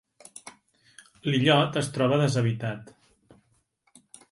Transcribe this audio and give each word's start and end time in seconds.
L'illot 1.27 1.77
es 1.83 1.91
troba 1.99 2.19
deshabitat. 2.23 2.91